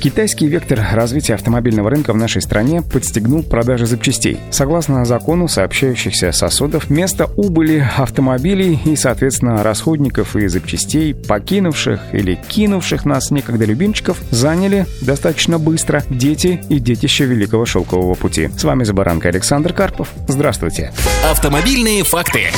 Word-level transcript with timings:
Китайский 0.00 0.46
вектор 0.46 0.80
развития 0.94 1.34
автомобильного 1.34 1.90
рынка 1.90 2.14
в 2.14 2.16
нашей 2.16 2.40
стране 2.40 2.80
подстегнул 2.80 3.42
продажи 3.42 3.84
запчастей. 3.84 4.38
Согласно 4.50 5.04
закону 5.04 5.46
сообщающихся 5.46 6.32
сосудов, 6.32 6.88
место 6.88 7.28
убыли 7.36 7.86
автомобилей 7.98 8.80
и, 8.86 8.96
соответственно, 8.96 9.62
расходников 9.62 10.36
и 10.36 10.46
запчастей, 10.46 11.14
покинувших 11.14 12.14
или 12.14 12.36
кинувших 12.48 13.04
нас 13.04 13.30
некогда 13.30 13.66
любимчиков, 13.66 14.18
заняли 14.30 14.86
достаточно 15.02 15.58
быстро 15.58 16.02
дети 16.08 16.62
и 16.70 16.78
детище 16.78 17.26
Великого 17.26 17.66
Шелкового 17.66 18.14
пути. 18.14 18.48
С 18.56 18.64
вами 18.64 18.84
за 18.84 18.94
баранка 18.94 19.28
Александр 19.28 19.74
Карпов. 19.74 20.08
Здравствуйте. 20.28 20.94
Автомобильные 21.30 22.04
факты. 22.04 22.48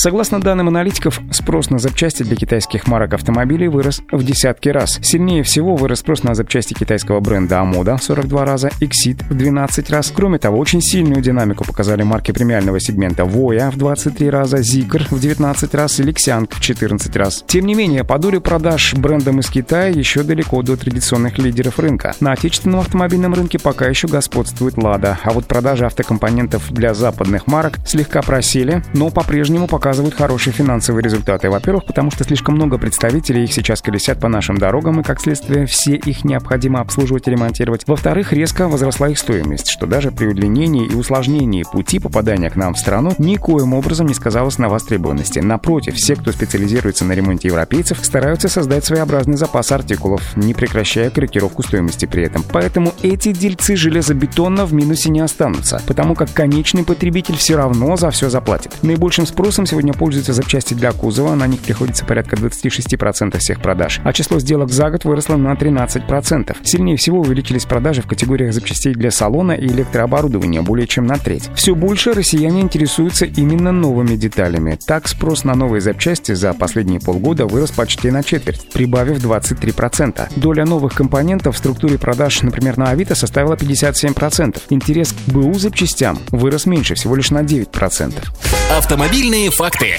Согласно 0.00 0.40
данным 0.40 0.68
аналитиков, 0.68 1.20
спрос 1.30 1.68
на 1.68 1.78
запчасти 1.78 2.22
для 2.22 2.34
китайских 2.34 2.86
марок 2.86 3.12
автомобилей 3.12 3.68
вырос 3.68 4.00
в 4.10 4.24
десятки 4.24 4.70
раз. 4.70 4.98
Сильнее 5.02 5.42
всего 5.42 5.76
вырос 5.76 5.98
спрос 5.98 6.22
на 6.22 6.34
запчасти 6.34 6.72
китайского 6.72 7.20
бренда 7.20 7.60
Амода 7.60 7.98
в 7.98 8.02
42 8.02 8.44
раза, 8.46 8.70
Exit 8.80 9.22
в 9.28 9.34
12 9.34 9.90
раз. 9.90 10.10
Кроме 10.16 10.38
того, 10.38 10.56
очень 10.56 10.80
сильную 10.80 11.20
динамику 11.20 11.66
показали 11.66 12.02
марки 12.02 12.32
премиального 12.32 12.80
сегмента 12.80 13.24
Voya 13.24 13.70
в 13.70 13.76
23 13.76 14.30
раза, 14.30 14.56
Zikr 14.60 15.02
в 15.10 15.20
19 15.20 15.74
раз 15.74 16.00
и 16.00 16.02
Lexang 16.02 16.48
в 16.50 16.60
14 16.62 17.16
раз. 17.16 17.44
Тем 17.46 17.66
не 17.66 17.74
менее, 17.74 18.02
по 18.02 18.16
доле 18.16 18.40
продаж 18.40 18.94
брендом 18.94 19.40
из 19.40 19.50
Китая 19.50 19.88
еще 19.88 20.22
далеко 20.22 20.62
до 20.62 20.78
традиционных 20.78 21.36
лидеров 21.36 21.78
рынка. 21.78 22.14
На 22.20 22.32
отечественном 22.32 22.80
автомобильном 22.80 23.34
рынке 23.34 23.58
пока 23.58 23.86
еще 23.86 24.08
господствует 24.08 24.78
Лада, 24.78 25.18
а 25.22 25.32
вот 25.32 25.44
продажи 25.44 25.84
автокомпонентов 25.84 26.72
для 26.72 26.94
западных 26.94 27.46
марок 27.46 27.74
слегка 27.84 28.22
просели, 28.22 28.82
но 28.94 29.10
по-прежнему 29.10 29.66
пока 29.66 29.89
показывают 29.90 30.14
хорошие 30.14 30.54
финансовые 30.54 31.02
результаты. 31.02 31.50
Во-первых, 31.50 31.84
потому 31.84 32.12
что 32.12 32.22
слишком 32.22 32.54
много 32.54 32.78
представителей 32.78 33.42
их 33.42 33.52
сейчас 33.52 33.82
колесят 33.82 34.20
по 34.20 34.28
нашим 34.28 34.56
дорогам, 34.56 35.00
и, 35.00 35.02
как 35.02 35.20
следствие, 35.20 35.66
все 35.66 35.96
их 35.96 36.22
необходимо 36.22 36.78
обслуживать 36.78 37.26
и 37.26 37.32
ремонтировать. 37.32 37.88
Во-вторых, 37.88 38.32
резко 38.32 38.68
возросла 38.68 39.08
их 39.08 39.18
стоимость, 39.18 39.68
что 39.68 39.86
даже 39.86 40.12
при 40.12 40.26
удлинении 40.26 40.86
и 40.86 40.94
усложнении 40.94 41.64
пути 41.64 41.98
попадания 41.98 42.50
к 42.50 42.54
нам 42.54 42.74
в 42.74 42.78
страну 42.78 43.16
никоим 43.18 43.74
образом 43.74 44.06
не 44.06 44.14
сказалось 44.14 44.58
на 44.58 44.68
востребованности. 44.68 45.40
Напротив, 45.40 45.96
все, 45.96 46.14
кто 46.14 46.30
специализируется 46.30 47.04
на 47.04 47.10
ремонте 47.10 47.48
европейцев, 47.48 47.98
стараются 48.00 48.48
создать 48.48 48.84
своеобразный 48.84 49.36
запас 49.36 49.72
артикулов, 49.72 50.36
не 50.36 50.54
прекращая 50.54 51.10
корректировку 51.10 51.64
стоимости 51.64 52.06
при 52.06 52.22
этом. 52.22 52.44
Поэтому 52.52 52.94
эти 53.02 53.32
дельцы 53.32 53.74
железобетона 53.74 54.66
в 54.66 54.72
минусе 54.72 55.10
не 55.10 55.18
останутся, 55.18 55.82
потому 55.88 56.14
как 56.14 56.32
конечный 56.32 56.84
потребитель 56.84 57.36
все 57.36 57.56
равно 57.56 57.96
за 57.96 58.12
все 58.12 58.30
заплатит. 58.30 58.72
Наибольшим 58.82 59.26
спросом 59.26 59.66
сегодня 59.66 59.79
сегодня 59.80 59.94
пользуются 59.94 60.34
запчасти 60.34 60.74
для 60.74 60.92
кузова, 60.92 61.34
на 61.34 61.46
них 61.46 61.60
приходится 61.60 62.04
порядка 62.04 62.36
26% 62.36 63.38
всех 63.38 63.62
продаж, 63.62 64.00
а 64.04 64.12
число 64.12 64.38
сделок 64.38 64.70
за 64.70 64.90
год 64.90 65.06
выросло 65.06 65.36
на 65.36 65.54
13%. 65.54 66.54
Сильнее 66.64 66.98
всего 66.98 67.20
увеличились 67.20 67.64
продажи 67.64 68.02
в 68.02 68.06
категориях 68.06 68.52
запчастей 68.52 68.92
для 68.92 69.10
салона 69.10 69.52
и 69.52 69.66
электрооборудования 69.66 70.60
более 70.60 70.86
чем 70.86 71.06
на 71.06 71.16
треть. 71.16 71.48
Все 71.54 71.74
больше 71.74 72.12
россияне 72.12 72.60
интересуются 72.60 73.24
именно 73.24 73.72
новыми 73.72 74.16
деталями. 74.16 74.78
Так, 74.86 75.08
спрос 75.08 75.44
на 75.44 75.54
новые 75.54 75.80
запчасти 75.80 76.32
за 76.32 76.52
последние 76.52 77.00
полгода 77.00 77.46
вырос 77.46 77.70
почти 77.70 78.10
на 78.10 78.22
четверть, 78.22 78.68
прибавив 78.74 79.24
23%. 79.24 80.28
Доля 80.36 80.66
новых 80.66 80.92
компонентов 80.92 81.54
в 81.54 81.58
структуре 81.58 81.96
продаж, 81.96 82.42
например, 82.42 82.76
на 82.76 82.90
Авито 82.90 83.14
составила 83.14 83.54
57%. 83.54 84.60
Интерес 84.68 85.14
к 85.14 85.32
БУ 85.32 85.54
запчастям 85.54 86.18
вырос 86.32 86.66
меньше, 86.66 86.96
всего 86.96 87.16
лишь 87.16 87.30
на 87.30 87.38
9%. 87.38 88.59
Автомобильные 88.70 89.50
факты. 89.50 89.98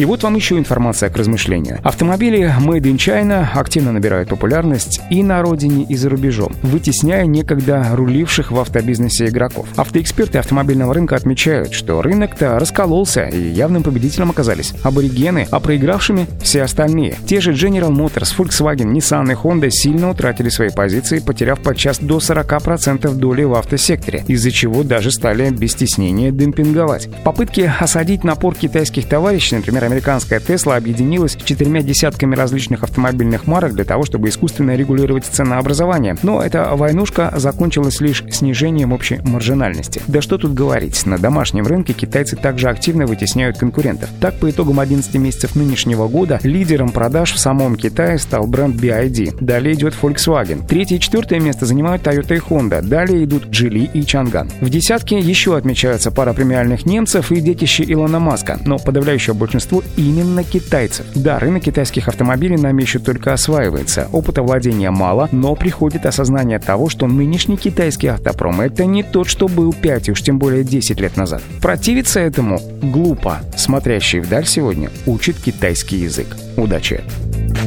И 0.00 0.06
вот 0.06 0.22
вам 0.22 0.34
еще 0.34 0.56
информация 0.56 1.10
к 1.10 1.16
размышлению. 1.18 1.78
Автомобили 1.84 2.50
Made 2.58 2.84
in 2.84 2.96
China 2.96 3.46
активно 3.54 3.92
набирают 3.92 4.30
популярность 4.30 4.98
и 5.10 5.22
на 5.22 5.42
родине, 5.42 5.84
и 5.86 5.94
за 5.94 6.08
рубежом, 6.08 6.54
вытесняя 6.62 7.26
некогда 7.26 7.86
руливших 7.92 8.50
в 8.50 8.58
автобизнесе 8.58 9.26
игроков. 9.26 9.68
Автоэксперты 9.76 10.38
автомобильного 10.38 10.94
рынка 10.94 11.16
отмечают, 11.16 11.74
что 11.74 12.00
рынок-то 12.00 12.58
раскололся, 12.58 13.24
и 13.24 13.50
явным 13.50 13.82
победителем 13.82 14.30
оказались 14.30 14.72
аборигены, 14.82 15.46
а 15.50 15.60
проигравшими 15.60 16.26
все 16.40 16.62
остальные. 16.62 17.16
Те 17.26 17.42
же 17.42 17.52
General 17.52 17.90
Motors, 17.90 18.34
Volkswagen, 18.38 18.94
Nissan 18.94 19.30
и 19.30 19.34
Honda 19.34 19.68
сильно 19.70 20.08
утратили 20.08 20.48
свои 20.48 20.70
позиции, 20.70 21.18
потеряв 21.18 21.60
подчас 21.60 21.98
до 21.98 22.16
40% 22.16 23.12
доли 23.16 23.42
в 23.42 23.52
автосекторе, 23.52 24.24
из-за 24.28 24.50
чего 24.50 24.82
даже 24.82 25.10
стали 25.10 25.50
без 25.50 25.72
стеснения 25.72 26.30
демпинговать. 26.30 27.08
В 27.08 27.22
попытке 27.22 27.70
осадить 27.78 28.24
напор 28.24 28.54
китайских 28.54 29.06
товарищей, 29.06 29.56
например, 29.56 29.89
американская 29.90 30.38
Tesla 30.38 30.76
объединилась 30.76 31.32
с 31.32 31.36
четырьмя 31.36 31.82
десятками 31.82 32.36
различных 32.36 32.84
автомобильных 32.84 33.46
марок 33.46 33.74
для 33.74 33.84
того, 33.84 34.04
чтобы 34.04 34.28
искусственно 34.28 34.76
регулировать 34.76 35.24
ценообразование. 35.24 36.16
Но 36.22 36.42
эта 36.42 36.74
войнушка 36.74 37.32
закончилась 37.36 38.00
лишь 38.00 38.24
снижением 38.30 38.92
общей 38.92 39.20
маржинальности. 39.24 40.00
Да 40.06 40.20
что 40.20 40.38
тут 40.38 40.54
говорить, 40.54 41.04
на 41.06 41.18
домашнем 41.18 41.66
рынке 41.66 41.92
китайцы 41.92 42.36
также 42.36 42.68
активно 42.68 43.06
вытесняют 43.06 43.58
конкурентов. 43.58 44.10
Так, 44.20 44.38
по 44.38 44.50
итогам 44.50 44.80
11 44.80 45.14
месяцев 45.14 45.56
нынешнего 45.56 46.08
года 46.08 46.38
лидером 46.42 46.90
продаж 46.90 47.32
в 47.32 47.38
самом 47.38 47.76
Китае 47.76 48.18
стал 48.18 48.46
бренд 48.46 48.76
BID. 48.76 49.38
Далее 49.40 49.74
идет 49.74 49.94
Volkswagen. 50.00 50.66
Третье 50.66 50.96
и 50.96 51.00
четвертое 51.00 51.40
место 51.40 51.66
занимают 51.66 52.02
Toyota 52.02 52.36
и 52.36 52.40
Honda. 52.40 52.82
Далее 52.82 53.24
идут 53.24 53.46
Geely 53.46 53.90
и 53.92 54.00
Chang'an. 54.00 54.50
В 54.60 54.68
десятке 54.68 55.18
еще 55.18 55.56
отмечаются 55.56 56.10
пара 56.10 56.32
премиальных 56.32 56.86
немцев 56.86 57.32
и 57.32 57.40
детище 57.40 57.84
Илона 57.86 58.18
Маска, 58.18 58.58
но 58.64 58.78
подавляющее 58.78 59.34
большинство 59.34 59.69
именно 59.96 60.44
китайцев. 60.44 61.06
Да, 61.14 61.38
рынок 61.38 61.64
китайских 61.64 62.08
автомобилей 62.08 62.56
нами 62.56 62.82
еще 62.82 62.98
только 62.98 63.32
осваивается. 63.32 64.08
Опыта 64.12 64.42
владения 64.42 64.90
мало, 64.90 65.28
но 65.32 65.54
приходит 65.54 66.06
осознание 66.06 66.58
того, 66.58 66.88
что 66.88 67.06
нынешний 67.06 67.56
китайский 67.56 68.08
автопром— 68.08 68.60
это 68.62 68.84
не 68.84 69.02
тот, 69.02 69.28
что 69.28 69.48
был 69.48 69.72
5 69.72 70.08
и 70.08 70.12
уж 70.12 70.22
тем 70.22 70.38
более 70.38 70.64
10 70.64 71.00
лет 71.00 71.16
назад. 71.16 71.42
Противиться 71.62 72.20
этому 72.20 72.60
глупо. 72.82 73.40
Смотрящий 73.56 74.20
вдаль 74.20 74.46
сегодня 74.46 74.90
учит 75.06 75.36
китайский 75.36 75.98
язык. 75.98 76.36
Удачи! 76.56 77.02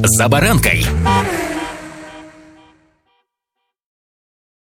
«За 0.04 0.28
баранкой» 0.28 0.86